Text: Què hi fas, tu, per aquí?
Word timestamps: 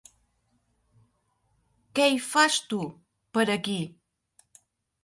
Què 1.99 2.09
hi 2.09 2.17
fas, 2.31 2.59
tu, 2.73 2.81
per 3.39 3.49
aquí? 3.59 3.79